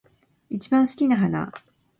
[0.49, 1.51] 一番好きな花